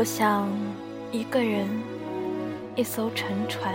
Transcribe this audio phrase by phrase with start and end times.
[0.00, 0.48] 我想，
[1.12, 1.68] 一个人，
[2.74, 3.74] 一艘沉船，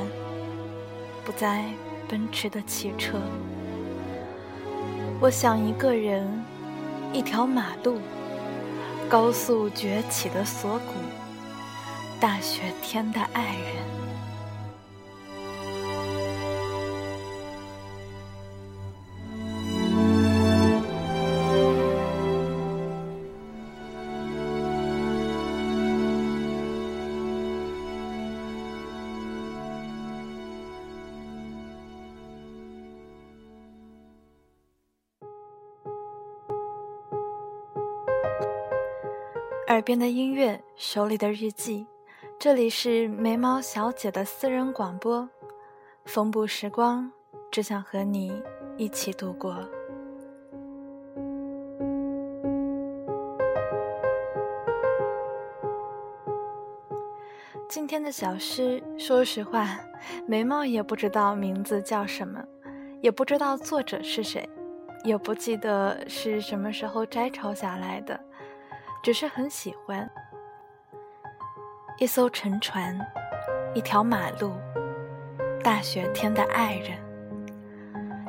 [1.23, 1.63] 不再
[2.07, 3.21] 奔驰的汽车。
[5.19, 6.27] 我想，一个人，
[7.13, 7.99] 一条马路，
[9.07, 10.95] 高速崛起的锁骨，
[12.19, 14.04] 大雪天的爱人。
[39.67, 41.87] 耳边的音乐，手里的日记，
[42.37, 45.27] 这里是眉毛小姐的私人广播。
[46.05, 47.11] 风不时光，
[47.49, 48.31] 只想和你
[48.77, 49.57] 一起度过。
[57.67, 59.79] 今天的小诗，说实话，
[60.27, 62.45] 眉毛也不知道名字叫什么，
[63.01, 64.47] 也不知道作者是谁，
[65.03, 68.19] 也不记得是什么时候摘抄下来的。
[69.05, 70.09] 只是很喜欢
[71.99, 72.99] 一艘沉船，
[73.75, 74.51] 一条马路，
[75.63, 76.97] 大雪天的爱人。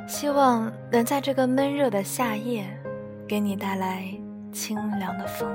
[0.07, 2.67] 希望能在这个闷热的夏夜，
[3.27, 4.05] 给你带来
[4.53, 5.51] 清凉的风。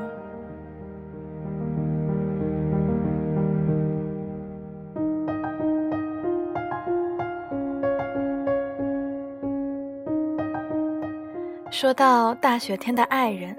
[11.69, 13.55] 说到大雪天的爱人。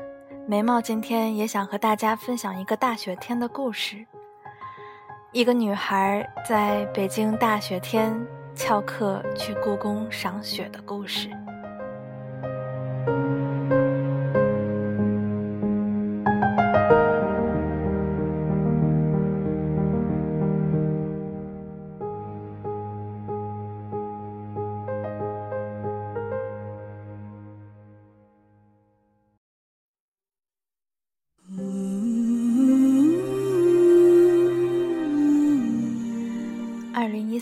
[0.46, 4.04] 眉毛今天也想和大家分享一个大雪天的故事。
[5.30, 8.14] 一个女孩在北京大雪天
[8.54, 11.30] 翘课去故宫赏雪的故事。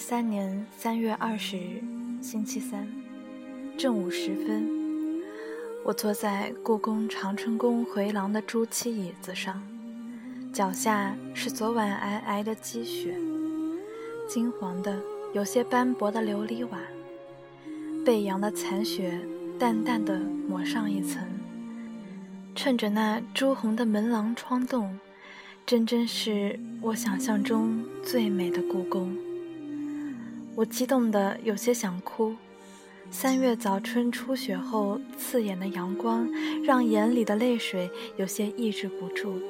[0.01, 1.83] 三年三月二十日，
[2.23, 2.89] 星期三，
[3.77, 4.67] 正午时分，
[5.85, 9.63] 我坐在故宫长春宫回廊的朱漆椅子上，
[10.55, 13.15] 脚下是昨晚皑皑的积雪，
[14.27, 14.99] 金黄的、
[15.35, 16.79] 有些斑驳的琉璃瓦，
[18.03, 19.21] 背阳的残雪
[19.59, 20.19] 淡淡的
[20.49, 21.23] 抹上一层，
[22.55, 24.99] 衬着那朱红的门廊窗洞，
[25.67, 29.15] 真真是我想象中最美的故宫。
[30.61, 32.37] 我激动得有些想哭。
[33.11, 36.29] 三月早春初雪后，刺眼的阳光
[36.63, 39.41] 让眼里的泪水有些抑制不住。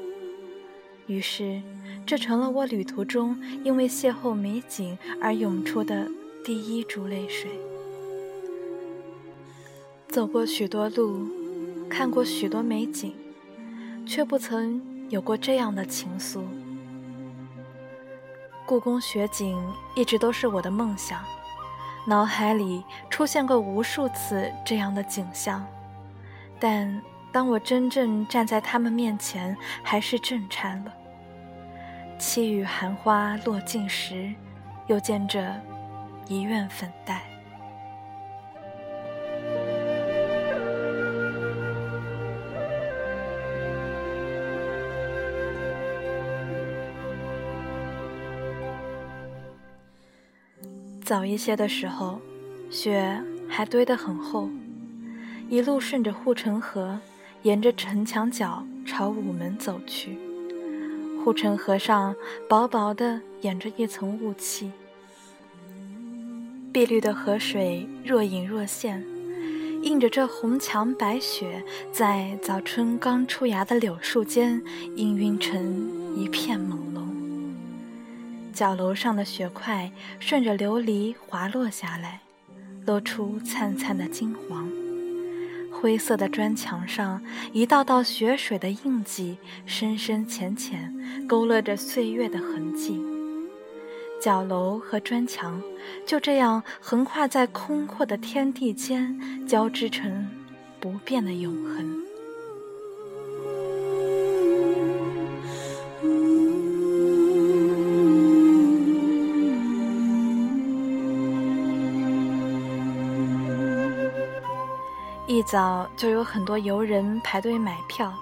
[1.08, 1.60] 于是，
[2.06, 6.08] 这成了我旅途中因为邂逅美景而涌出的
[6.44, 7.50] 第一株泪水。
[10.08, 11.26] 走过许多路，
[11.88, 13.12] 看过许多美景，
[14.06, 16.42] 却不曾有过这样的情愫。
[18.70, 19.60] 故宫雪景
[19.96, 21.24] 一直都是我的梦想，
[22.06, 25.66] 脑海里出现过无数次这样的景象，
[26.60, 30.94] 但当我真正站在他们面前，还是震颤了。
[32.16, 34.32] 凄雨寒花落尽时，
[34.86, 35.52] 又见着
[36.28, 37.20] 一院粉黛。
[51.10, 52.20] 早一些的时候，
[52.70, 54.48] 雪还堆得很厚，
[55.48, 57.00] 一路顺着护城河，
[57.42, 60.16] 沿着城墙角朝午门走去。
[61.18, 62.14] 护城河上
[62.48, 64.70] 薄薄的掩着一层雾气，
[66.72, 69.04] 碧绿的河水若隐若现，
[69.82, 71.60] 映着这红墙白雪，
[71.90, 74.62] 在早春刚出芽的柳树间
[74.94, 76.89] 氤氲成一片朦胧。
[78.50, 82.20] 角楼上的雪块顺着琉璃滑落下来，
[82.86, 84.70] 露出灿灿的金黄。
[85.72, 90.92] 灰色的砖墙上，一道道雪水的印记，深深浅浅，
[91.26, 93.00] 勾勒着岁月的痕迹。
[94.20, 95.62] 角楼和砖墙
[96.04, 100.28] 就这样横跨在空阔的天地间，交织成
[100.78, 102.09] 不变的永恒。
[115.40, 118.12] 一早就有很多游人排队买票，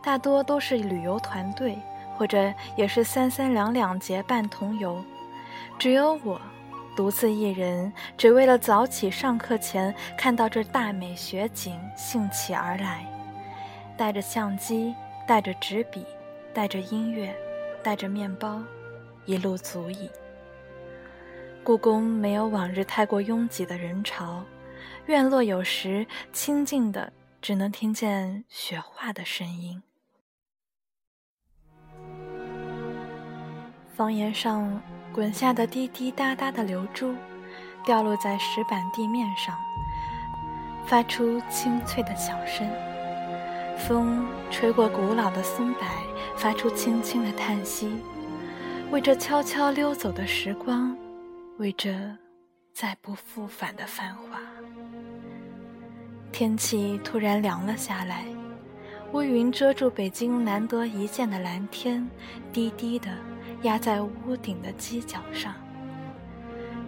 [0.00, 1.76] 大多都是旅游团队
[2.16, 5.02] 或者也是三三两两结伴同游，
[5.76, 6.40] 只有我
[6.94, 13.04] 独自一人，只为了早起上课前看到这大美雪景兴起而来，
[13.96, 14.94] 带着相机，
[15.26, 16.06] 带着纸笔，
[16.54, 17.34] 带着音乐，
[17.82, 18.62] 带着面包，
[19.24, 20.08] 一路足矣。
[21.64, 24.44] 故宫没有往日太过拥挤的人潮，
[25.06, 29.82] 院落有时清静的，只能听见雪化的声音。
[33.94, 34.80] 房檐上
[35.12, 37.14] 滚下的滴滴答答的流珠，
[37.84, 39.54] 掉落在石板地面上，
[40.86, 42.66] 发出清脆的响声。
[43.76, 45.82] 风吹过古老的松柏，
[46.36, 48.00] 发出轻轻的叹息，
[48.92, 50.96] 为这悄悄溜走的时光，
[51.58, 51.92] 为这
[52.72, 54.40] 再不复返的繁华。
[56.42, 58.24] 天气突然凉了下来，
[59.12, 62.04] 乌云遮住北京难得一见的蓝天，
[62.52, 63.08] 低低的。
[63.62, 65.54] 压在屋顶的犄角上，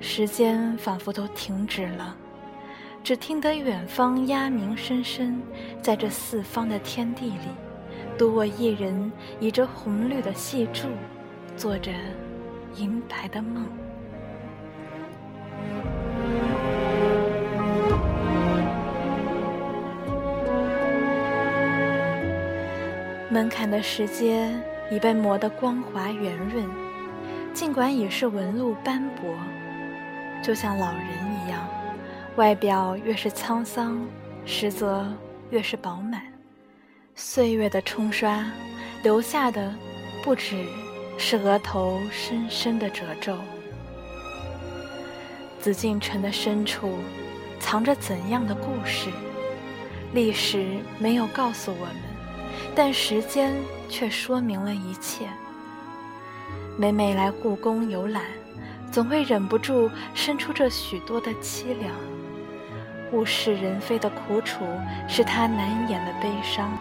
[0.01, 2.17] 时间仿佛都停止了，
[3.05, 5.41] 只听得远方鸦鸣声声，
[5.81, 7.47] 在这四方的天地里，
[8.19, 10.89] 独我一人倚着红绿的细柱，
[11.57, 11.93] 做着
[12.75, 13.65] 银白的梦。
[23.31, 24.49] 门槛的石阶。
[24.91, 26.63] 已被磨得光滑圆润，
[27.55, 29.35] 尽管已是纹路斑驳，
[30.43, 31.09] 就像老人
[31.47, 31.67] 一样，
[32.37, 34.07] 外表越是沧桑，
[34.45, 35.11] 实则
[35.49, 36.21] 越是饱满。
[37.15, 38.45] 岁月的冲刷，
[39.03, 39.75] 留下的
[40.23, 40.67] 不只
[41.17, 43.35] 是额头深深的褶皱。
[45.59, 46.99] 紫禁城的深处，
[47.59, 49.09] 藏着怎样的故事？
[50.13, 52.14] 历史没有告诉我们，
[52.75, 53.55] 但时间。
[53.87, 55.29] 却说明了一切。
[56.77, 58.25] 每每来故宫游览，
[58.91, 61.95] 总会忍不住生出这许多的凄凉。
[63.13, 64.65] 物是人非的苦楚，
[65.07, 66.77] 是他难掩的悲伤。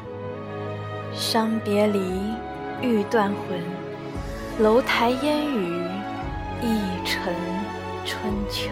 [1.14, 2.00] 伤别离，
[2.82, 5.84] 欲断魂，楼台烟雨，
[6.64, 7.32] 一城
[8.06, 8.70] 春秋。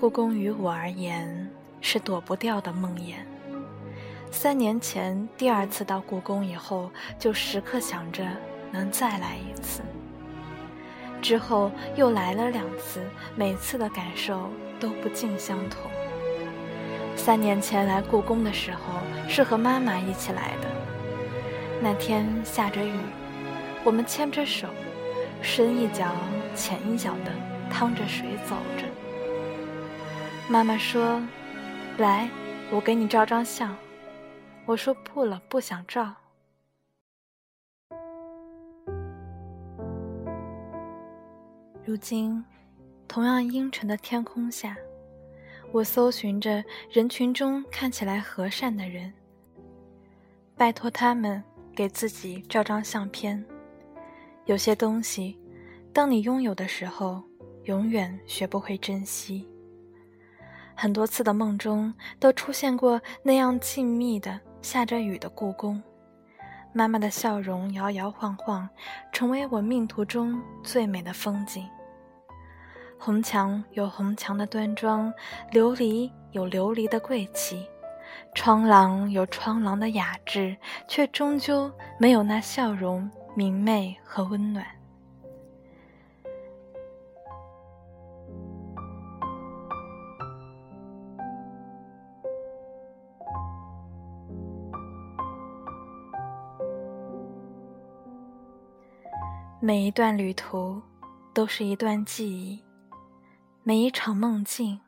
[0.00, 1.46] 故宫于我而言
[1.82, 3.16] 是躲不掉的梦魇。
[4.30, 8.26] 三年前第二次到故宫以后，就时刻想着
[8.72, 9.82] 能再来一次。
[11.20, 13.02] 之后又来了两次，
[13.36, 14.48] 每次的感受
[14.80, 15.82] 都不尽相同。
[17.14, 18.78] 三年前来故宫的时候
[19.28, 20.68] 是和妈妈一起来的，
[21.82, 22.94] 那天下着雨，
[23.84, 24.66] 我们牵着手，
[25.42, 26.06] 深一脚
[26.54, 27.30] 浅一脚的
[27.70, 28.84] 趟着水走着。
[30.50, 31.22] 妈妈说
[31.96, 32.28] ：“来，
[32.72, 33.72] 我给你照张相。”
[34.66, 36.12] 我说：“不了，不想照。”
[41.84, 42.44] 如今，
[43.06, 44.76] 同样阴沉的天空下，
[45.70, 49.12] 我搜寻着人群中看起来和善的人，
[50.56, 51.40] 拜托他们
[51.76, 53.44] 给自己照张相片。
[54.46, 55.38] 有些东西，
[55.92, 57.22] 当你拥有的时候，
[57.66, 59.46] 永远学不会珍惜。
[60.80, 65.82] 很多次的梦中都出现过那样静谧的下着雨的故宫，
[66.72, 68.66] 妈妈的笑容摇摇晃晃，
[69.12, 71.68] 成为我命途中最美的风景。
[72.98, 75.12] 红墙有红墙的端庄，
[75.52, 77.68] 琉璃有琉璃的贵气，
[78.34, 80.56] 窗廊有窗廊的雅致，
[80.88, 84.64] 却终究没有那笑容明媚和温暖。
[99.62, 100.80] 每一段旅途，
[101.34, 102.58] 都是一段记忆；
[103.62, 104.80] 每一场梦境，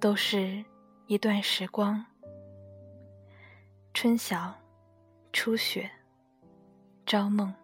[0.00, 0.64] 都是
[1.06, 2.02] 一段时光。
[3.92, 4.54] 春晓，
[5.34, 5.90] 初雪，
[7.04, 7.54] 朝梦。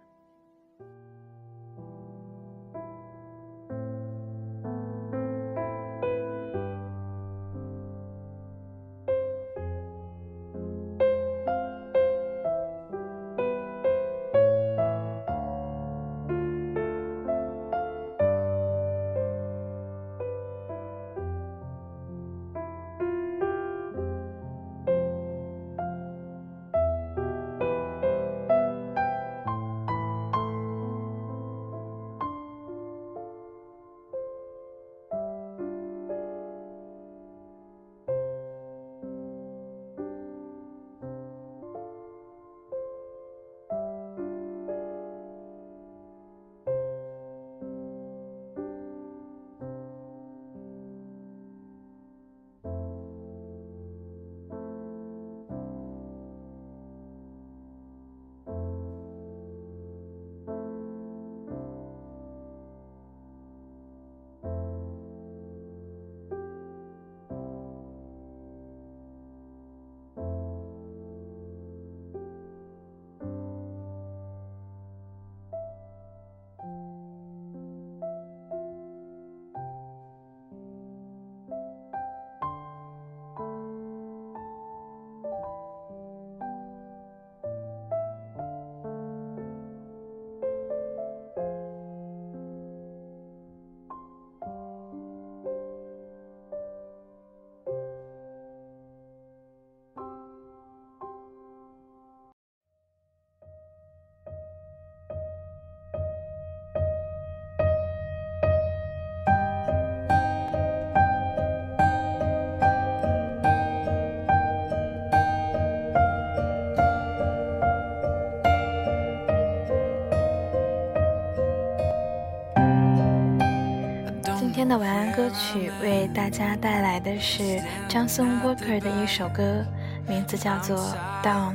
[124.71, 127.43] 的晚安歌曲为大家带来的是
[127.89, 129.67] Johnson Walker 的一首歌，
[130.07, 130.79] 名字叫做
[131.25, 131.55] 《Down》，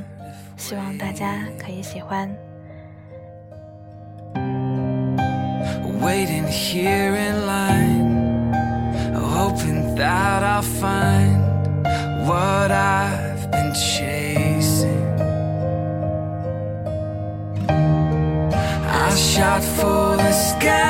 [0.58, 2.30] 希望大家可以喜欢。
[6.02, 8.52] Waiting here in line,
[9.14, 11.40] hoping that I'll find
[12.28, 14.92] what I've been chasing.
[17.70, 20.85] I shot for the sky,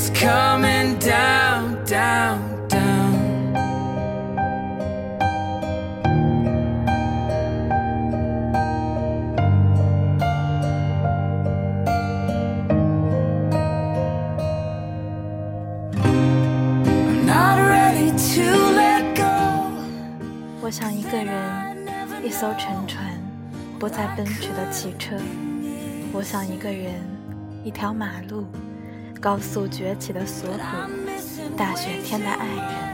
[0.00, 3.12] it's coming down, down, down.
[15.96, 19.28] I'm not ready to let go.
[20.62, 23.04] 我想一个人，一艘沉船。
[23.78, 25.16] 不再奔驰的汽车，
[26.12, 26.94] 我想一个人，
[27.64, 28.46] 一条马路，
[29.20, 30.56] 高速崛起的锁骨，
[31.54, 32.90] 大雪天的爱人。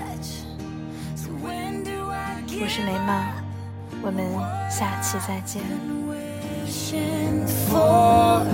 [2.58, 3.14] 我是眉毛，
[4.02, 4.26] 我们
[4.68, 5.62] 下期再见。
[7.68, 8.44] fall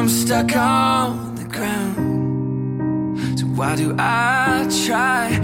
[0.00, 3.18] I'm stuck on the ground.
[3.38, 5.39] So why do I try?